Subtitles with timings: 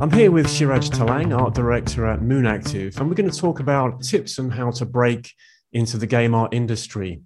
[0.00, 4.00] I'm here with Shiraj Talang, art director at Moonactive, and we're going to talk about
[4.00, 5.32] tips on how to break
[5.72, 7.20] into the game art industry.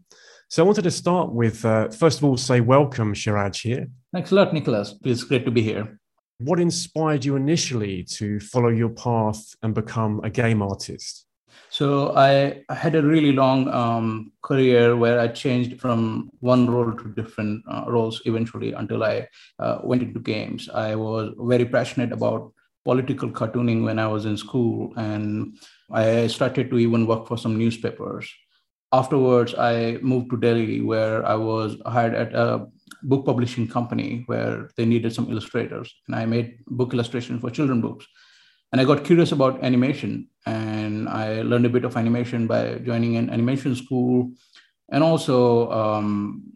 [0.49, 3.89] So I wanted to start with, uh, first of all, say welcome, Shiraj, here.
[4.15, 4.95] Thanks a lot, Nicholas.
[5.05, 5.99] It's great to be here.
[6.39, 11.27] What inspired you initially to follow your path and become a game artist?
[11.69, 16.93] So I, I had a really long um, career where I changed from one role
[16.93, 19.29] to different uh, roles eventually until I
[19.59, 20.71] uh, went into games.
[20.71, 22.55] I was very passionate about
[22.85, 25.59] political cartooning when I was in school, and
[25.91, 28.33] I started to even work for some newspapers.
[28.93, 32.67] Afterwards, I moved to Delhi, where I was hired at a
[33.03, 37.81] book publishing company where they needed some illustrators, and I made book illustrations for children
[37.81, 38.07] books
[38.73, 43.17] and I got curious about animation, and I learned a bit of animation by joining
[43.17, 44.33] an animation school,
[44.91, 46.55] and also um,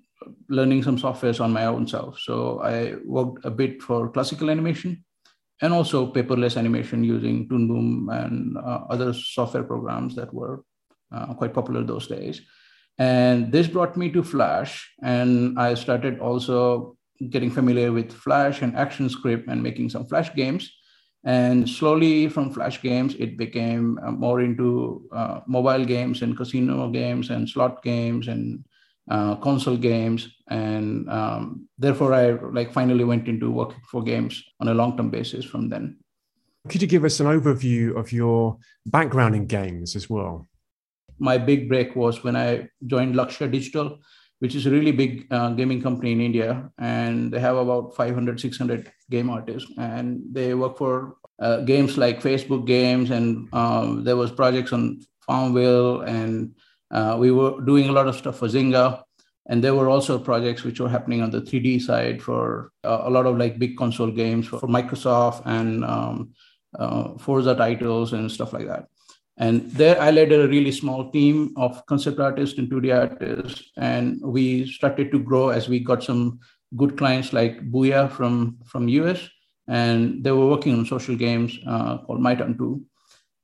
[0.49, 2.19] learning some softwares on my own self.
[2.21, 5.05] So I worked a bit for classical animation,
[5.63, 10.65] and also paperless animation using Toon Boom and uh, other software programs that were
[11.13, 12.43] uh, quite popular those days.
[12.99, 16.97] And this brought me to Flash, and I started also
[17.31, 20.71] getting familiar with Flash and ActionScript and making some Flash games
[21.27, 26.89] and slowly from flash games, it became uh, more into uh, mobile games and casino
[26.89, 28.65] games and slot games and
[29.11, 30.29] uh, console games.
[30.49, 35.45] And um, therefore, I like finally went into working for games on a long-term basis
[35.45, 35.99] from then.
[36.69, 40.49] Could you give us an overview of your background in games as well?
[41.19, 43.99] My big break was when I joined Lakshya Digital,
[44.41, 46.71] which is a really big uh, gaming company in India.
[46.79, 49.71] And they have about 500, 600 game artists.
[49.79, 53.11] And they work for uh, games like Facebook games.
[53.11, 56.03] And um, there was projects on Farmville.
[56.03, 56.55] And
[56.91, 59.03] uh, we were doing a lot of stuff for Zynga.
[59.49, 63.11] And there were also projects which were happening on the 3D side for uh, a
[63.11, 66.33] lot of like big console games for, Microsoft and um,
[66.77, 68.87] uh, Forza titles and stuff like that.
[69.39, 73.71] And there I led a really small team of concept artists and 2D artists.
[73.77, 76.41] And we started to grow as we got some
[76.77, 79.29] good clients like Booyah from, from US.
[79.69, 82.83] And they were working on social games uh, called My Town 2.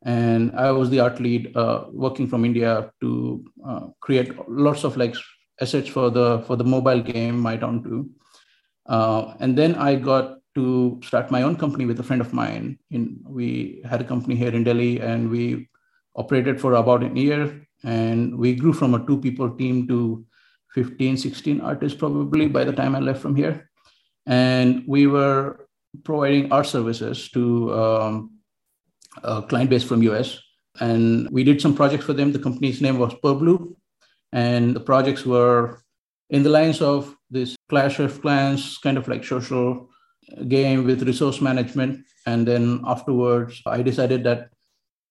[0.05, 4.97] And I was the art lead uh, working from India to uh, create lots of
[4.97, 5.15] like
[5.61, 8.11] assets for the for the mobile game My Town 2.
[8.87, 12.79] Uh, and then I got to start my own company with a friend of mine.
[12.91, 15.69] In we had a company here in Delhi, and we
[16.17, 20.25] operated for about a year and we grew from a two people team to
[20.75, 23.71] 15 16 artists probably by the time i left from here
[24.27, 25.69] and we were
[26.05, 28.32] providing art services to um,
[29.23, 30.41] a client base from us
[30.81, 33.75] and we did some projects for them the company's name was Purblue
[34.33, 35.83] and the projects were
[36.31, 39.89] in the lines of this clash of clans kind of like social
[40.49, 44.49] game with resource management and then afterwards i decided that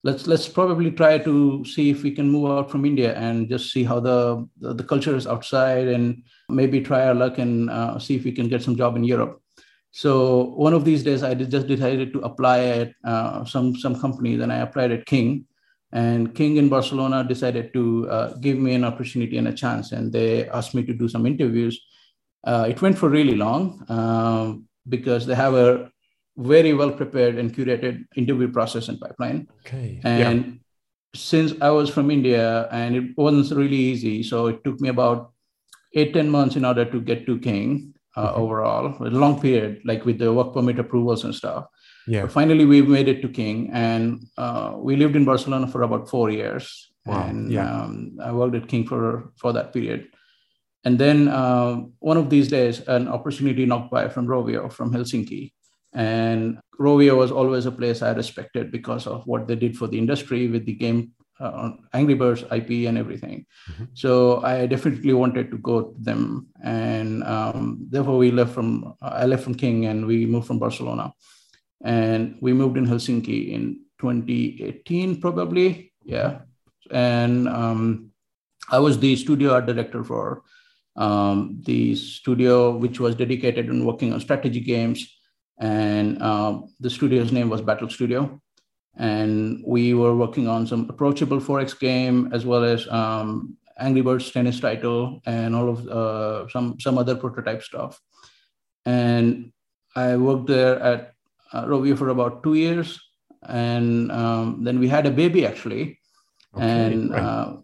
[0.03, 3.71] let's let's probably try to see if we can move out from India and just
[3.71, 7.99] see how the the, the culture is outside and maybe try our luck and uh,
[7.99, 9.41] see if we can get some job in Europe.
[9.91, 14.39] So one of these days, I just decided to apply at uh, some some companies,
[14.39, 15.45] and I applied at King,
[15.91, 20.11] and King in Barcelona decided to uh, give me an opportunity and a chance, and
[20.11, 21.79] they asked me to do some interviews.
[22.43, 25.91] Uh, it went for really long um, because they have a
[26.37, 29.47] very well prepared and curated interview process and pipeline.
[29.59, 29.99] Okay.
[30.03, 30.51] And yeah.
[31.13, 35.33] since I was from India and it wasn't really easy, so it took me about
[35.93, 38.41] eight ten months in order to get to King uh, mm-hmm.
[38.41, 41.65] overall, a long period, like with the work permit approvals and stuff.
[42.07, 42.23] Yeah.
[42.23, 46.09] But finally, we made it to King, and uh, we lived in Barcelona for about
[46.09, 46.91] four years.
[47.05, 47.27] Wow.
[47.27, 47.83] And yeah.
[47.83, 50.07] um, I worked at King for for that period.
[50.83, 55.53] And then uh, one of these days, an opportunity knocked by from Rovio from Helsinki,
[55.93, 59.99] and Rovio was always a place I respected because of what they did for the
[59.99, 63.45] industry with the game uh, Angry Birds IP and everything.
[63.71, 63.85] Mm-hmm.
[63.93, 69.25] So I definitely wanted to go to them, and um, therefore we left from I
[69.25, 71.13] left from King and we moved from Barcelona,
[71.83, 76.39] and we moved in Helsinki in 2018 probably, yeah.
[76.89, 78.11] And um,
[78.69, 80.43] I was the studio art director for
[80.95, 85.07] um, the studio, which was dedicated in working on strategy games
[85.61, 88.41] and uh, the studio's name was Battle Studio.
[88.97, 94.31] And we were working on some approachable 4X game as well as um, Angry Birds
[94.31, 97.99] tennis title and all of uh, some some other prototype stuff.
[98.85, 99.51] And
[99.95, 101.13] I worked there at
[101.53, 102.99] uh, Rovio for about two years,
[103.43, 105.99] and um, then we had a baby actually,
[106.55, 107.21] okay, and right.
[107.21, 107.57] uh,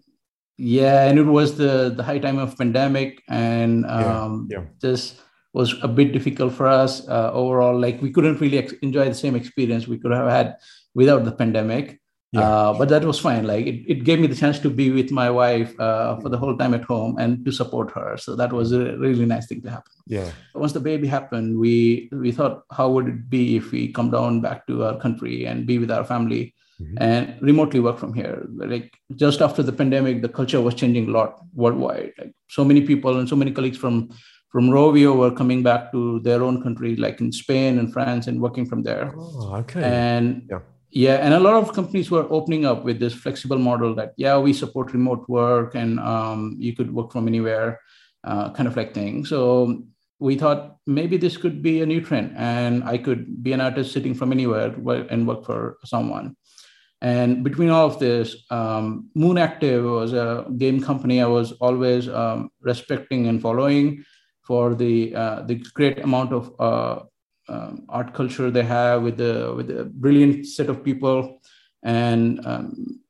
[0.57, 4.65] yeah, and it was the the high time of pandemic, and um, yeah, yeah.
[4.81, 5.21] just
[5.53, 7.80] was a bit difficult for us uh, overall.
[7.80, 10.57] Like we couldn't really ex- enjoy the same experience we could have had
[10.97, 11.99] without the pandemic.
[12.33, 12.41] Yeah.
[12.41, 13.44] Uh, but that was fine.
[13.47, 16.38] Like it, it gave me the chance to be with my wife uh, for the
[16.38, 18.17] whole time at home and to support her.
[18.17, 19.94] So that was a really nice thing to happen.
[20.07, 20.29] Yeah.
[20.53, 24.41] Once the baby happened, we we thought, how would it be if we come down
[24.41, 26.97] back to our country and be with our family mm-hmm.
[26.99, 28.45] and remotely work from here?
[28.73, 32.11] Like just after the pandemic, the culture was changing a lot worldwide.
[32.19, 34.09] Like so many people and so many colleagues from
[34.53, 38.41] from Rovio were coming back to their own country, like in Spain and France, and
[38.41, 39.13] working from there.
[39.15, 39.83] Oh, okay.
[39.83, 43.93] And yeah yeah and a lot of companies were opening up with this flexible model
[43.93, 47.79] that yeah we support remote work and um, you could work from anywhere
[48.23, 49.25] uh, kind of like thing.
[49.25, 49.83] So
[50.19, 53.93] we thought maybe this could be a new trend and i could be an artist
[53.93, 54.73] sitting from anywhere
[55.09, 56.35] and work for someone.
[56.99, 62.49] And between all of this um, moonactive was a game company i was always um,
[62.61, 64.03] respecting and following
[64.41, 67.03] for the uh, the great amount of uh,
[67.49, 71.41] um, art culture they have with the with a brilliant set of people.
[71.83, 73.01] And um,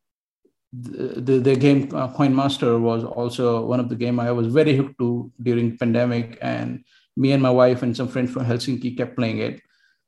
[0.74, 4.48] the, the, the game uh, coin master was also one of the game i was
[4.48, 6.38] very hooked to during pandemic.
[6.42, 6.84] And
[7.16, 9.62] me and my wife and some friends from helsinki kept playing it.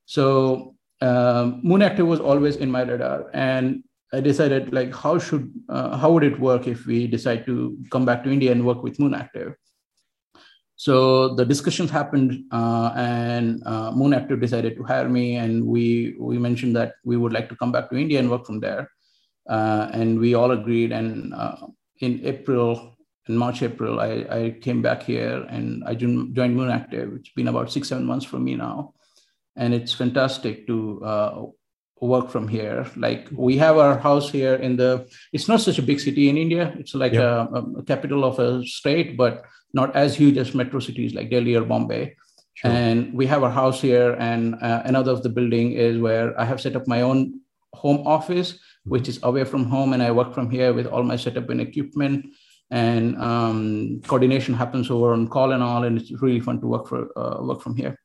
[0.05, 3.29] So um, moonactive was always in my radar.
[3.33, 3.83] And
[4.13, 8.05] i decided like how should uh, how would it work if we decide to come
[8.05, 9.53] back to india and work with moonactive
[10.79, 16.37] so the discussions happened, uh, and uh, Moonactive decided to hire me, and we we
[16.37, 18.89] mentioned that we would like to come back to India and work from there,
[19.49, 20.93] uh, and we all agreed.
[20.93, 21.67] And uh,
[21.99, 22.95] in April,
[23.27, 27.17] in March, April, I, I came back here and I joined Moonactive.
[27.17, 28.93] It's been about six seven months for me now,
[29.57, 31.45] and it's fantastic to uh,
[32.01, 32.85] work from here.
[32.95, 35.07] Like we have our house here in the.
[35.33, 36.73] It's not such a big city in India.
[36.77, 37.47] It's like yeah.
[37.51, 39.43] a, a capital of a state, but
[39.73, 42.15] not as huge as metro cities like Delhi or Bombay.
[42.55, 42.71] Sure.
[42.71, 46.43] And we have our house here, and uh, another of the building is where I
[46.43, 47.39] have set up my own
[47.73, 51.15] home office, which is away from home, and I work from here with all my
[51.15, 52.25] setup and equipment.
[52.71, 56.87] And um, coordination happens over on call and all, and it's really fun to work
[56.87, 57.97] for uh, work from here.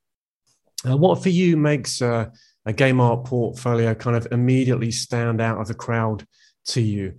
[0.88, 2.26] Uh, what for you makes uh,
[2.66, 6.26] a game art portfolio kind of immediately stand out of the crowd
[6.66, 7.14] to you?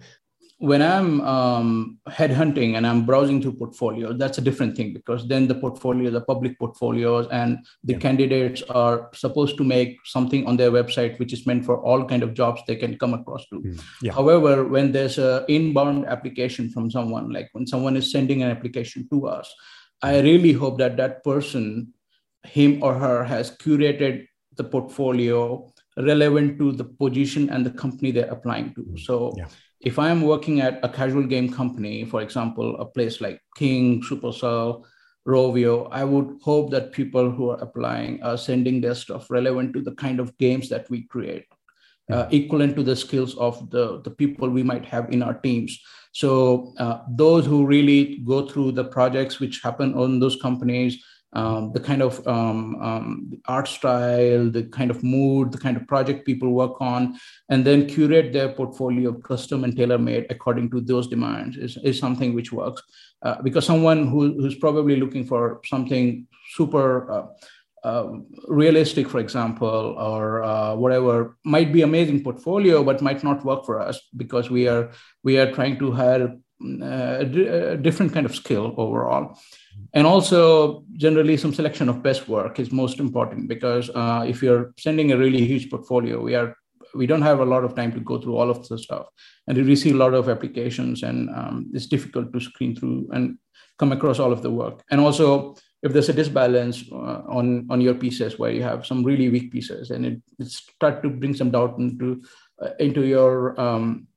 [0.60, 5.48] when I'm um, headhunting and I'm browsing through portfolios, that's a different thing because then
[5.48, 8.00] the portfolio, the public portfolios, and the yeah.
[8.00, 12.24] candidates are supposed to make something on their website which is meant for all kind
[12.24, 13.60] of jobs they can come across to.
[13.60, 13.84] Mm.
[14.02, 14.14] Yeah.
[14.14, 19.10] However, when there's an inbound application from someone, like when someone is sending an application
[19.10, 19.54] to us,
[20.02, 21.94] I really hope that that person,
[22.46, 28.32] him or her, has curated the portfolio relevant to the position and the company they're
[28.32, 28.98] applying to.
[28.98, 29.34] So.
[29.38, 29.48] Yeah
[29.86, 34.84] if I'm working at a casual game company, for example, a place like King, Supercell,
[35.28, 39.82] Rovio, I would hope that people who are applying are sending their stuff relevant to
[39.82, 41.46] the kind of games that we create,
[42.12, 45.80] uh, equivalent to the skills of the, the people we might have in our teams.
[46.14, 51.04] So uh, those who really go through the projects which happen on those companies,
[51.36, 55.86] um, the kind of um, um, art style, the kind of mood, the kind of
[55.86, 60.80] project people work on, and then curate their portfolio custom and tailor made according to
[60.80, 62.82] those demands is, is something which works.
[63.22, 67.26] Uh, because someone who, who's probably looking for something super uh,
[67.84, 68.14] uh,
[68.48, 73.80] realistic, for example, or uh, whatever, might be amazing portfolio, but might not work for
[73.80, 74.90] us because we are
[75.24, 76.36] we are trying to hire
[76.82, 79.38] uh, a different kind of skill overall
[79.94, 84.74] and also generally some selection of best work is most important because uh, if you're
[84.78, 86.56] sending a really huge portfolio we are
[86.96, 89.08] we don't have a lot of time to go through all of the stuff.
[89.48, 93.38] And we receive a lot of applications and um, it's difficult to screen through and
[93.78, 94.82] come across all of the work.
[94.90, 99.04] And also if there's a disbalance uh, on on your pieces where you have some
[99.04, 102.24] really weak pieces and it, it start to bring some doubt into
[102.62, 104.08] uh, into your um,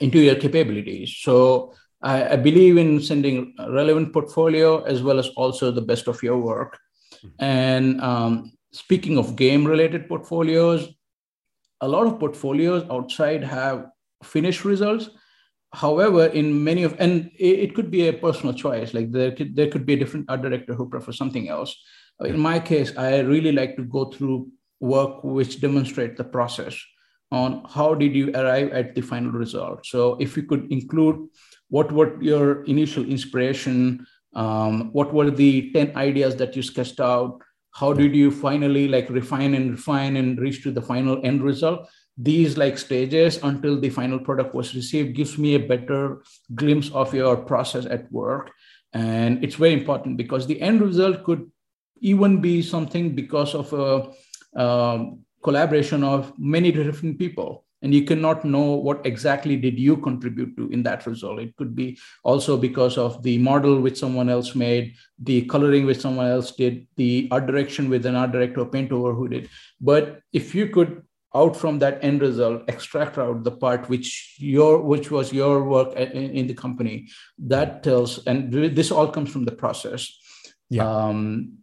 [0.00, 1.16] into your capabilities.
[1.20, 6.22] So I, I, believe in sending relevant portfolio as well as also the best of
[6.22, 6.78] your work.
[7.16, 7.44] Mm-hmm.
[7.44, 10.88] And um, speaking of game related portfolios,
[11.80, 13.86] a lot of portfolios outside have
[14.22, 15.10] finished results.
[15.72, 19.54] However, in many of, and it, it could be a personal choice, like there could,
[19.54, 21.76] there could be a different art director who prefers something else.
[22.24, 24.48] In my case, I really like to go through
[24.80, 26.80] work which demonstrate the process
[27.30, 29.84] on how did you arrive at the final result.
[29.84, 31.28] So if you could include
[31.68, 34.06] what were your initial inspiration?
[34.34, 37.40] Um, what were the 10 ideas that you sketched out?
[37.74, 41.88] How did you finally like refine and refine and reach to the final end result?
[42.16, 46.22] These like stages until the final product was received gives me a better
[46.54, 48.50] glimpse of your process at work.
[48.92, 51.50] And it's very important because the end result could
[52.00, 58.44] even be something because of a um, collaboration of many different people and you cannot
[58.44, 61.38] know what exactly did you contribute to in that result.
[61.38, 66.00] It could be also because of the model which someone else made the coloring which
[66.00, 69.48] someone else did the art direction with an art director paint over who did.
[69.80, 71.02] But if you could
[71.34, 75.92] out from that end result extract out the part which your which was your work
[75.94, 77.06] in, in the company
[77.38, 80.10] that tells and this all comes from the process.
[80.70, 80.84] Yeah.
[80.84, 81.58] um,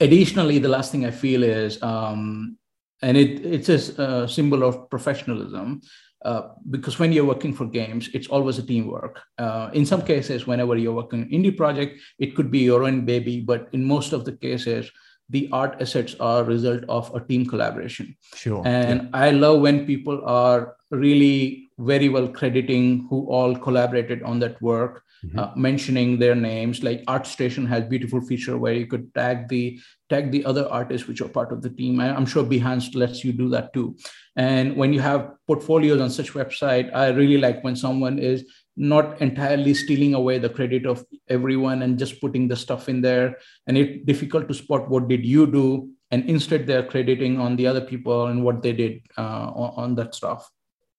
[0.00, 2.56] additionally the last thing i feel is um,
[3.04, 5.82] and it, it's a, symbol of professionalism
[6.24, 9.20] uh, because when you're working for games, it's always a teamwork.
[9.36, 13.40] Uh, in some cases, whenever you're working indie project, it could be your own baby,
[13.40, 14.90] but in most of the cases,
[15.34, 18.16] the art assets are a result of a team collaboration.
[18.34, 18.62] Sure.
[18.64, 19.08] And yeah.
[19.12, 25.02] I love when people are really very well crediting who all collaborated on that work
[25.26, 25.38] mm-hmm.
[25.38, 30.30] uh, mentioning their names like artstation has beautiful feature where you could tag the tag
[30.30, 33.48] the other artists which are part of the team i'm sure behance lets you do
[33.48, 33.96] that too
[34.36, 38.44] and when you have portfolios on such website i really like when someone is
[38.76, 43.36] not entirely stealing away the credit of everyone and just putting the stuff in there
[43.66, 47.66] and it's difficult to spot what did you do and instead they're crediting on the
[47.66, 50.50] other people and what they did uh, on, on that stuff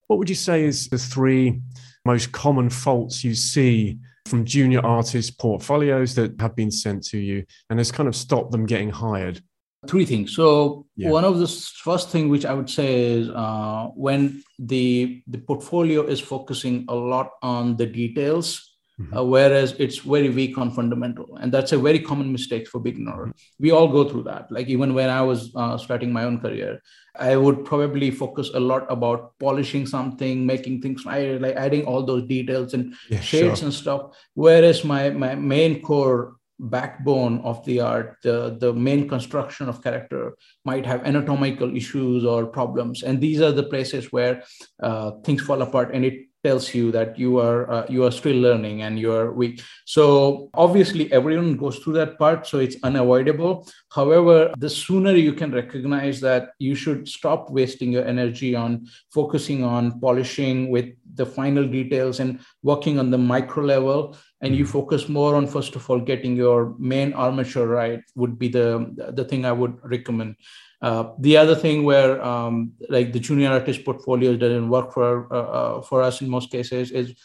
[0.07, 1.61] what would you say is the three
[2.05, 7.45] most common faults you see from junior artists' portfolios that have been sent to you
[7.69, 9.41] and has kind of stopped them getting hired?
[9.87, 10.35] Three things.
[10.35, 11.09] So yeah.
[11.09, 16.05] one of the first thing which I would say is uh, when the the portfolio
[16.05, 19.17] is focusing a lot on the details Mm-hmm.
[19.17, 23.11] Uh, whereas it's very weak on fundamental and that's a very common mistake for beginner
[23.11, 23.31] mm-hmm.
[23.59, 26.81] we all go through that like even when i was uh, starting my own career
[27.19, 32.23] i would probably focus a lot about polishing something making things like adding all those
[32.23, 33.65] details and yeah, shades sure.
[33.65, 39.67] and stuff whereas my my main core backbone of the art the the main construction
[39.67, 43.03] of character might have anatomical issues or problems.
[43.03, 44.43] And these are the places where
[44.81, 48.39] uh, things fall apart and it tells you that you are uh, you are still
[48.47, 49.61] learning and you are weak.
[49.85, 53.67] So obviously everyone goes through that part so it's unavoidable.
[53.89, 59.63] However the sooner you can recognize that you should stop wasting your energy on focusing
[59.63, 64.71] on polishing with the final details and working on the micro level and you mm-hmm.
[64.71, 68.67] focus more on first of all getting your main armature right would be the
[69.13, 70.35] the thing i would recommend
[70.81, 75.49] uh, the other thing where um, like the junior artist portfolio doesn't work for uh,
[75.59, 77.15] uh, for us in most cases is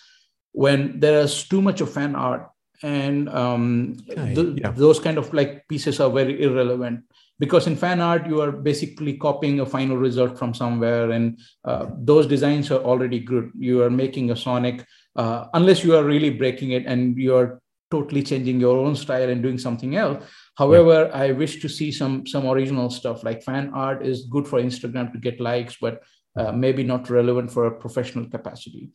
[0.53, 2.49] when there is too much of fan art
[2.83, 4.71] and um, th- yeah.
[4.71, 7.05] those kind of like pieces are very irrelevant
[7.41, 11.87] because in fan art you are basically copying a final result from somewhere and uh,
[12.11, 16.31] those designs are already good you are making a sonic uh, unless you are really
[16.31, 20.23] breaking it and you are totally changing your own style and doing something else
[20.61, 21.23] However, yeah.
[21.23, 23.25] I wish to see some some original stuff.
[23.25, 26.03] Like fan art is good for Instagram to get likes, but
[26.37, 28.91] uh, maybe not relevant for a professional capacity.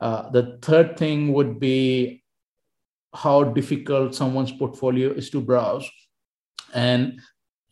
[0.00, 2.24] Uh, the third thing would be
[3.14, 5.90] how difficult someone's portfolio is to browse,
[6.72, 7.20] and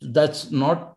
[0.01, 0.95] that's not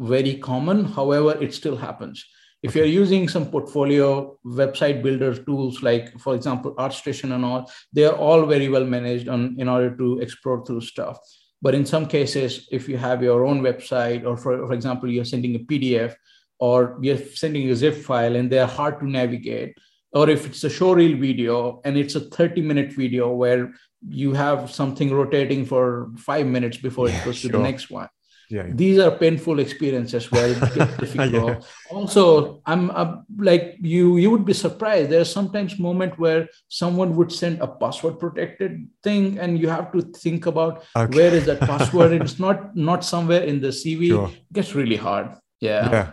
[0.00, 0.84] very common.
[0.84, 2.24] However, it still happens.
[2.62, 8.04] If you're using some portfolio website builder tools like, for example, ArtStation and all, they
[8.04, 11.18] are all very well managed on in order to explore through stuff
[11.62, 15.24] but in some cases, if you have your own website, or for, for example, you're
[15.24, 16.14] sending a PDF
[16.58, 19.76] or you're sending a zip file and they're hard to navigate,
[20.12, 23.72] or if it's a showreel video and it's a 30 minute video where
[24.08, 28.08] you have something rotating for five minutes before yeah, it goes to the next one
[28.52, 28.72] yeah, yeah.
[28.74, 31.60] these are painful experiences where it gets difficult yeah.
[31.90, 37.16] also i'm uh, like you you would be surprised There are sometimes moment where someone
[37.16, 41.16] would send a password protected thing and you have to think about okay.
[41.16, 44.28] where is that password it's not not somewhere in the cv sure.
[44.28, 45.30] it gets really hard
[45.60, 46.12] yeah yeah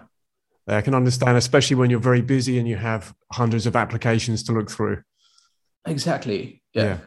[0.71, 4.51] I can understand, especially when you're very busy and you have hundreds of applications to
[4.51, 5.01] look through.
[5.87, 6.61] Exactly.
[6.73, 6.83] Yeah.
[6.83, 6.97] yeah.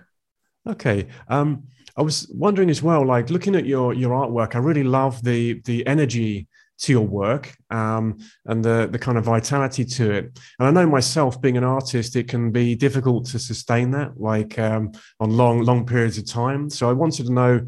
[0.68, 1.06] Okay.
[1.28, 1.64] Um,
[1.96, 5.60] I was wondering as well, like looking at your your artwork, I really love the
[5.64, 10.38] the energy to your work um, and the the kind of vitality to it.
[10.58, 14.58] And I know myself, being an artist, it can be difficult to sustain that, like
[14.58, 16.70] um, on long long periods of time.
[16.70, 17.60] So I wanted to know,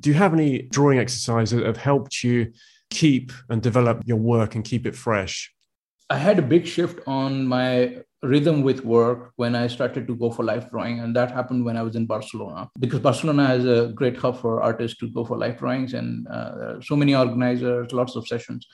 [0.00, 2.52] do you have any drawing exercises that have helped you
[2.90, 5.52] keep and develop your work and keep it fresh?
[6.12, 10.30] I had a big shift on my rhythm with work when I started to go
[10.30, 11.00] for life drawing.
[11.00, 14.62] And that happened when I was in Barcelona because Barcelona has a great hub for
[14.62, 18.66] artists to go for life drawings and uh, so many organizers, lots of sessions.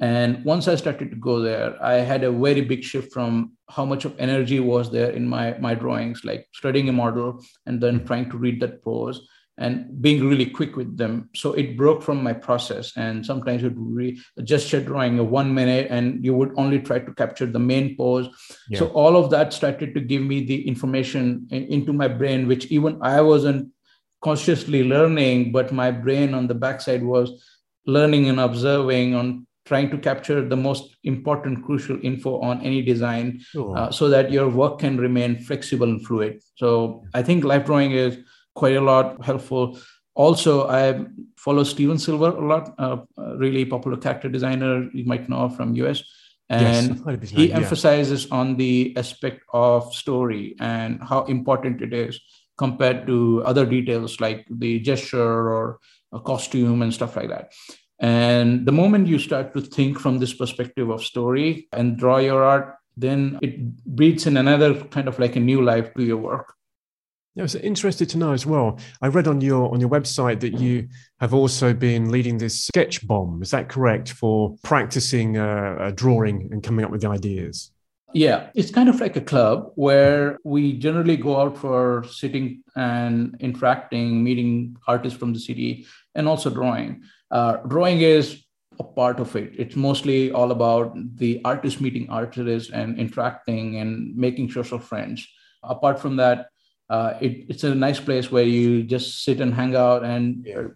[0.00, 3.86] And once I started to go there, I had a very big shift from how
[3.86, 8.04] much of energy was there in my, my drawings, like studying a model and then
[8.04, 9.26] trying to read that pose
[9.62, 11.30] and being really quick with them.
[11.36, 12.92] So it broke from my process.
[12.96, 16.98] And sometimes it would be gesture drawing a one minute and you would only try
[16.98, 18.28] to capture the main pose.
[18.68, 18.80] Yeah.
[18.80, 22.98] So all of that started to give me the information into my brain, which even
[23.02, 23.70] I wasn't
[24.20, 27.30] consciously learning, but my brain on the backside was
[27.86, 33.40] learning and observing on trying to capture the most important crucial info on any design
[33.50, 33.78] sure.
[33.78, 37.92] uh, so that your work can remain flexible and fluid so i think life drawing
[37.92, 38.18] is
[38.54, 39.78] quite a lot helpful
[40.14, 41.04] also i
[41.36, 43.00] follow Stephen Silver a lot a
[43.38, 46.04] really popular character designer you might know from us
[46.50, 47.56] and yes, he yeah.
[47.56, 52.20] emphasizes on the aspect of story and how important it is
[52.58, 55.78] compared to other details like the gesture or
[56.12, 57.50] a costume and stuff like that
[58.02, 62.42] and the moment you start to think from this perspective of story and draw your
[62.42, 66.52] art, then it breathes in another kind of like a new life to your work.
[67.34, 68.78] Yeah, I was interested to know as well.
[69.00, 73.42] I read on your on your website that you have also been leading this Sketchbomb.
[73.42, 77.72] Is that correct for practicing uh, drawing and coming up with ideas?
[78.12, 83.34] Yeah, it's kind of like a club where we generally go out for sitting and
[83.40, 87.02] interacting, meeting artists from the city, and also drawing.
[87.30, 88.44] Uh, drawing is
[88.78, 89.52] a part of it.
[89.56, 95.26] It's mostly all about the artist meeting artists and interacting and making social friends.
[95.62, 96.48] Apart from that,
[96.92, 100.68] uh, it, it's a nice place where you just sit and hang out and yeah.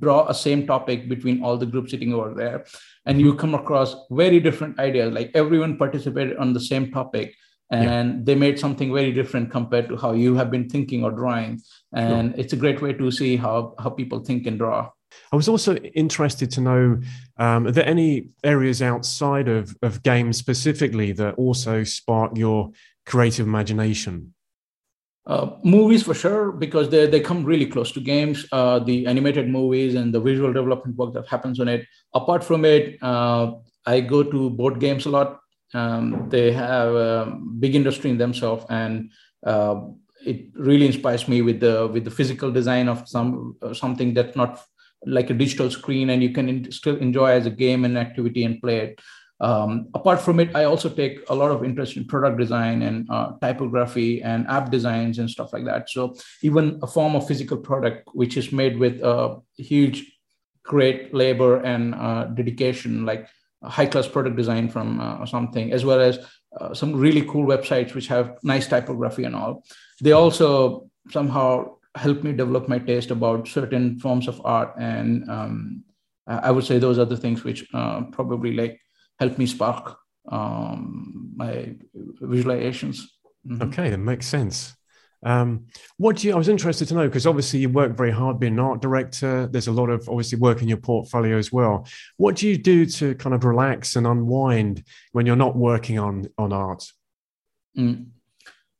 [0.00, 2.64] draw a same topic between all the groups sitting over there.
[3.06, 5.12] And you come across very different ideas.
[5.12, 7.36] Like everyone participated on the same topic
[7.70, 8.20] and yeah.
[8.24, 11.60] they made something very different compared to how you have been thinking or drawing.
[11.92, 12.40] And sure.
[12.40, 14.90] it's a great way to see how, how people think and draw.
[15.30, 17.00] I was also interested to know
[17.36, 22.72] um, are there any areas outside of, of games specifically that also spark your
[23.06, 24.34] creative imagination?
[25.24, 28.44] Uh, movies for sure because they, they come really close to games.
[28.50, 31.86] Uh, the animated movies and the visual development work that happens on it.
[32.12, 33.52] Apart from it uh,
[33.86, 35.38] i go to board games a lot.
[35.74, 39.10] Um, they have a big industry in themselves and
[39.46, 39.76] uh,
[40.26, 44.36] it really inspires me with the with the physical design of some uh, something that's
[44.36, 44.60] not
[45.06, 48.44] like a digital screen and you can in, still enjoy as a game and activity
[48.44, 49.00] and play it.
[49.42, 53.10] Um, apart from it, I also take a lot of interest in product design and
[53.10, 55.90] uh, typography and app designs and stuff like that.
[55.90, 60.16] So even a form of physical product, which is made with a huge,
[60.62, 63.26] great labor and uh, dedication, like
[63.64, 66.20] high class product design from uh, something, as well as
[66.60, 69.64] uh, some really cool websites which have nice typography and all.
[70.00, 75.84] They also somehow help me develop my taste about certain forms of art and um,
[76.26, 78.80] i would say those are the things which uh, probably like
[79.18, 79.98] help me spark
[80.30, 81.74] um, my
[82.20, 83.00] visualizations
[83.46, 83.62] mm-hmm.
[83.62, 84.74] okay that makes sense
[85.24, 85.66] um,
[85.98, 88.54] what do you i was interested to know because obviously you work very hard being
[88.54, 92.36] an art director there's a lot of obviously work in your portfolio as well what
[92.36, 96.52] do you do to kind of relax and unwind when you're not working on on
[96.52, 96.84] art
[97.78, 98.04] mm.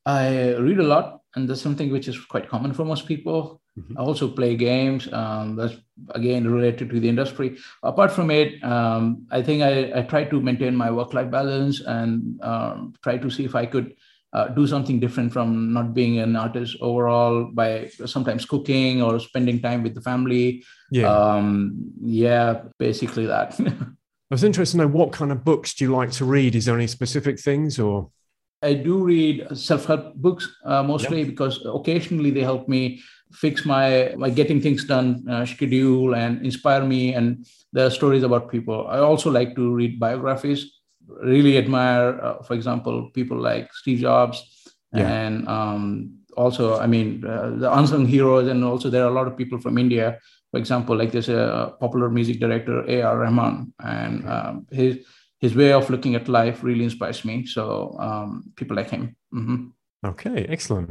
[0.04, 3.60] i read a lot and that's something which is quite common for most people.
[3.78, 3.96] Mm-hmm.
[3.96, 5.10] I also play games.
[5.12, 5.74] Um, that's
[6.10, 7.56] again related to the industry.
[7.82, 12.42] Apart from it, um, I think I, I, try to maintain my work-life balance and
[12.42, 13.94] um, try to see if I could
[14.34, 19.60] uh, do something different from not being an artist overall by sometimes cooking or spending
[19.60, 20.64] time with the family.
[20.90, 23.58] Yeah, um, yeah, basically that.
[23.60, 26.54] I was interested to know what kind of books do you like to read?
[26.54, 28.10] Is there any specific things or?
[28.62, 31.28] I do read self-help books uh, mostly yep.
[31.28, 36.84] because occasionally they help me fix my my getting things done uh, schedule and inspire
[36.84, 38.86] me and there are stories about people.
[38.88, 40.70] I also like to read biographies.
[41.24, 44.38] Really admire, uh, for example, people like Steve Jobs
[44.92, 45.08] yeah.
[45.08, 49.26] and um, also, I mean, uh, the unsung heroes, and also there are a lot
[49.26, 50.18] of people from India.
[50.50, 53.18] For example, like there's a popular music director, A.R.
[53.18, 54.98] Rahman, and um, his
[55.42, 57.44] his way of looking at life really inspires me.
[57.44, 59.16] So um, people like him.
[59.34, 59.66] Mm-hmm.
[60.06, 60.90] Okay, excellent.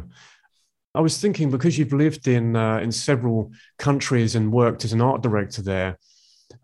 [0.93, 5.01] I was thinking because you've lived in uh, in several countries and worked as an
[5.01, 5.97] art director there,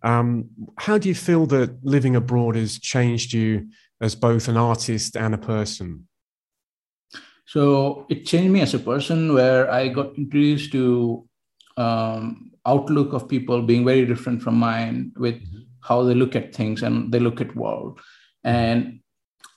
[0.03, 3.69] um, how do you feel that living abroad has changed you
[4.01, 6.07] as both an artist and a person?
[7.45, 11.25] So it changed me as a person, where I got introduced to
[11.77, 16.53] um, outlook of people being very different from mine, with mm-hmm how they look at
[16.53, 17.99] things and they look at world
[18.43, 18.99] and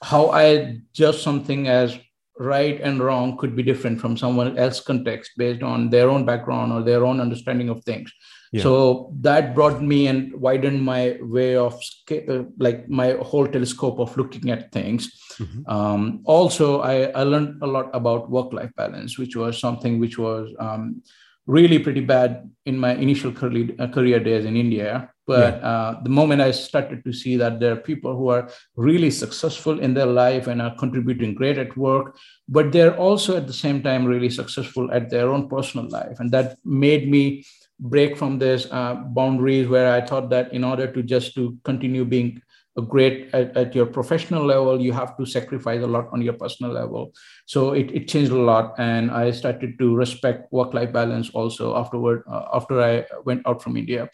[0.03, 1.97] how i judge something as
[2.39, 6.71] right and wrong could be different from someone else's context based on their own background
[6.73, 8.11] or their own understanding of things
[8.51, 8.63] yeah.
[8.63, 11.79] so that brought me and widened my way of
[12.11, 15.69] uh, like my whole telescope of looking at things mm-hmm.
[15.69, 20.17] um, also I, I learned a lot about work life balance which was something which
[20.17, 21.03] was um,
[21.47, 25.09] really pretty bad in my initial career, uh, career days in India.
[25.27, 25.67] But yeah.
[25.67, 29.79] uh, the moment I started to see that there are people who are really successful
[29.79, 32.17] in their life and are contributing great at work,
[32.49, 36.19] but they're also at the same time really successful at their own personal life.
[36.19, 37.45] And that made me
[37.79, 42.05] break from this uh, boundaries where I thought that in order to just to continue
[42.05, 42.41] being
[42.79, 46.71] great at, at, your professional level you have to sacrifice a lot on your personal
[46.71, 47.13] level.
[47.45, 51.75] So it, it changed a lot and i started to respect work life balance also
[51.75, 54.09] afterward uh, after i went out from india.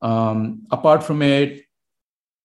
[0.00, 1.64] Um, apart from it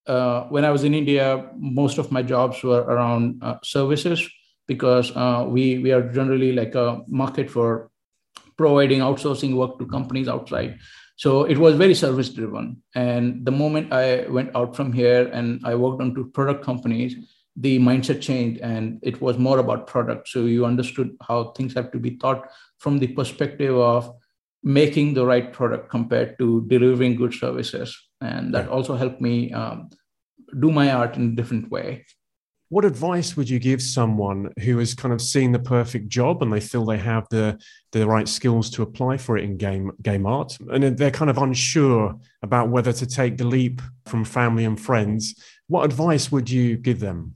[0.08, 4.28] uh, when i was in india most of my jobs were around uh, services
[4.67, 7.89] because uh, we we are generally like a market for
[8.58, 10.78] providing outsourcing work to companies outside
[11.15, 12.82] so it was very service driven.
[12.95, 17.15] And the moment I went out from here and I worked on two product companies,
[17.56, 20.28] the mindset changed and it was more about product.
[20.30, 22.49] So you understood how things have to be thought
[22.80, 24.12] from the perspective of
[24.63, 27.95] making the right product compared to delivering good services.
[28.21, 29.89] And that also helped me um,
[30.60, 32.06] do my art in a different way
[32.69, 36.52] what advice would you give someone who has kind of seen the perfect job and
[36.52, 37.60] they feel they have the
[37.91, 40.58] the right skills to apply for it in game game art?
[40.71, 45.36] And they're kind of unsure about whether to take the leap from family and friends.
[45.67, 47.36] What advice would you give them?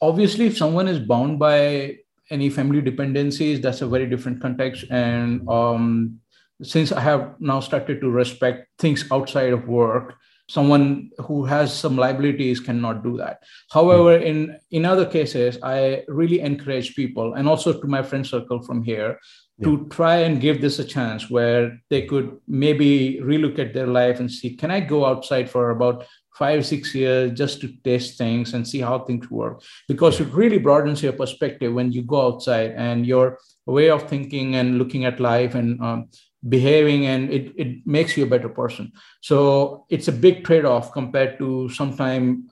[0.00, 1.98] Obviously if someone is bound by
[2.30, 4.86] any family dependencies that's a very different context.
[4.90, 6.20] And um,
[6.62, 10.14] since i have now started to respect things outside of work
[10.48, 14.26] someone who has some liabilities cannot do that however hmm.
[14.26, 18.82] in in other cases i really encourage people and also to my friend circle from
[18.82, 19.18] here
[19.58, 19.64] yeah.
[19.64, 24.20] to try and give this a chance where they could maybe relook at their life
[24.20, 28.54] and see can i go outside for about five six years just to test things
[28.54, 32.72] and see how things work because it really broadens your perspective when you go outside
[32.76, 36.08] and your way of thinking and looking at life and um,
[36.48, 41.38] behaving and it, it makes you a better person so it's a big trade-off compared
[41.38, 42.48] to some time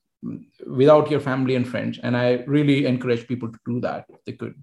[0.67, 4.33] without your family and friends and i really encourage people to do that if they
[4.33, 4.55] could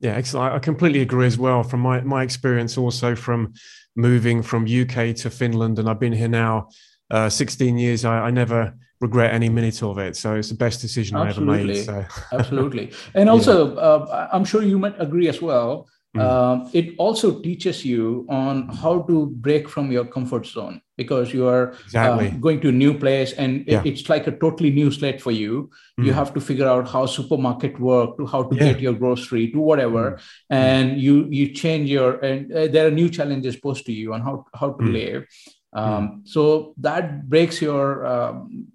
[0.00, 3.52] yeah excellent i completely agree as well from my, my experience also from
[3.96, 6.68] moving from uk to finland and i've been here now
[7.10, 10.16] uh, 16 years I, I never regret any minute of it.
[10.16, 11.78] So it's the best decision absolutely.
[11.78, 12.08] I ever made.
[12.10, 12.22] So.
[12.38, 12.92] absolutely.
[13.14, 13.80] And also, yeah.
[13.80, 16.20] uh, I'm sure you might agree as well Mm.
[16.20, 21.46] Um, it also teaches you on how to break from your comfort zone because you
[21.46, 22.28] are exactly.
[22.28, 23.80] uh, going to a new place and yeah.
[23.80, 25.70] it, it's like a totally new slate for you.
[26.00, 26.06] Mm.
[26.06, 28.72] You have to figure out how supermarket work, to how to yeah.
[28.72, 30.20] get your grocery, to whatever, mm.
[30.50, 34.20] and you you change your and uh, there are new challenges posed to you on
[34.20, 35.26] how how to live.
[35.72, 38.66] Um, so that breaks your um,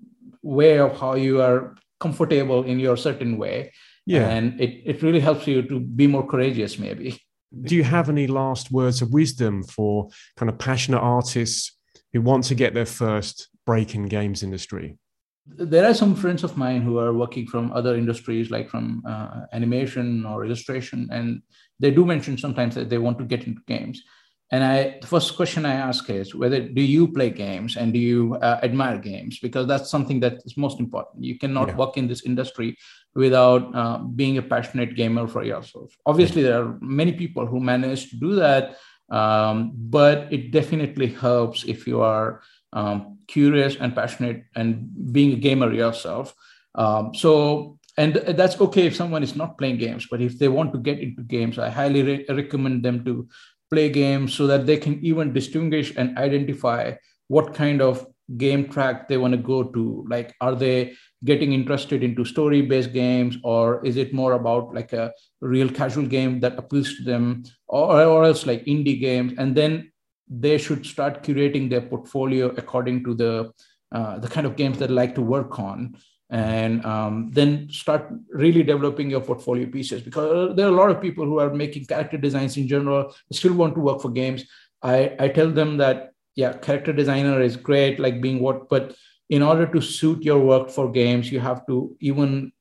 [0.41, 3.71] way of how you are comfortable in your certain way
[4.05, 7.19] yeah and it, it really helps you to be more courageous maybe
[7.63, 11.77] do you have any last words of wisdom for kind of passionate artists
[12.13, 14.97] who want to get their first break in games industry?
[15.47, 19.41] There are some friends of mine who are working from other industries like from uh,
[19.53, 21.41] animation or illustration and
[21.79, 24.01] they do mention sometimes that they want to get into games
[24.51, 27.99] and I, the first question I ask is whether do you play games and do
[27.99, 29.39] you uh, admire games?
[29.39, 31.23] Because that's something that is most important.
[31.23, 31.75] You cannot yeah.
[31.75, 32.77] work in this industry
[33.15, 35.95] without uh, being a passionate gamer for yourself.
[36.05, 38.77] Obviously, there are many people who manage to do that,
[39.09, 45.37] um, but it definitely helps if you are um, curious and passionate and being a
[45.37, 46.35] gamer yourself.
[46.75, 50.73] Um, so and that's okay if someone is not playing games but if they want
[50.73, 53.27] to get into games i highly re- recommend them to
[53.75, 56.93] play games so that they can even distinguish and identify
[57.27, 58.05] what kind of
[58.37, 60.05] game track they want to go to.
[60.09, 64.93] Like are they getting interested into story based games or is it more about like
[64.93, 65.11] a
[65.41, 69.33] real casual game that appeals to them or, or else like indie games?
[69.37, 69.91] And then
[70.27, 73.51] they should start curating their portfolio according to the
[73.91, 75.95] uh, the kind of games they like to work on
[76.29, 81.01] and um, then start really developing your portfolio pieces because there are a lot of
[81.01, 84.45] people who are making character designs in general still want to work for games.
[84.81, 88.95] I i tell them that yeah character designer is great like being what but
[89.29, 92.51] in order to suit your work for games you have to even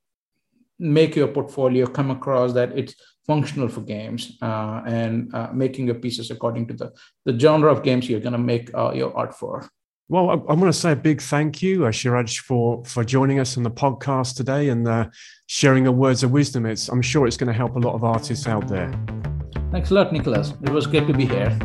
[0.79, 2.95] make your portfolio come across that it's
[3.27, 6.91] functional for games uh, and uh, making your pieces according to the
[7.25, 9.69] the genre of games you're going to make uh, your art for
[10.07, 13.39] well, I, I want to say a big thank you, uh, Shiraj, for for joining
[13.39, 15.09] us on the podcast today and uh,
[15.47, 16.65] sharing the words of wisdom.
[16.65, 18.91] It's I'm sure it's going to help a lot of artists out there.
[19.71, 20.53] Thanks a lot, Nicholas.
[20.63, 21.57] It was great to be here.